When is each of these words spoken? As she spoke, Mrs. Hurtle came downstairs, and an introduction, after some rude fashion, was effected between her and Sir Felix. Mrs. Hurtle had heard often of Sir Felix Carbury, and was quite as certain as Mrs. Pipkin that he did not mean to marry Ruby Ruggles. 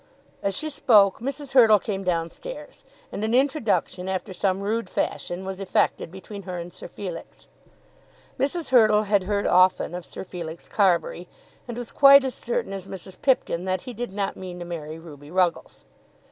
As 0.41 0.57
she 0.57 0.71
spoke, 0.71 1.19
Mrs. 1.19 1.51
Hurtle 1.53 1.77
came 1.77 2.03
downstairs, 2.03 2.83
and 3.11 3.23
an 3.23 3.35
introduction, 3.35 4.09
after 4.09 4.33
some 4.33 4.61
rude 4.61 4.89
fashion, 4.89 5.45
was 5.45 5.59
effected 5.59 6.09
between 6.11 6.41
her 6.41 6.57
and 6.57 6.73
Sir 6.73 6.87
Felix. 6.87 7.45
Mrs. 8.39 8.69
Hurtle 8.69 9.03
had 9.03 9.25
heard 9.25 9.45
often 9.45 9.93
of 9.93 10.03
Sir 10.03 10.23
Felix 10.23 10.67
Carbury, 10.67 11.27
and 11.67 11.77
was 11.77 11.91
quite 11.91 12.23
as 12.23 12.33
certain 12.33 12.73
as 12.73 12.87
Mrs. 12.87 13.21
Pipkin 13.21 13.65
that 13.65 13.81
he 13.81 13.93
did 13.93 14.11
not 14.11 14.35
mean 14.35 14.57
to 14.57 14.65
marry 14.65 14.97
Ruby 14.97 15.29
Ruggles. 15.29 15.85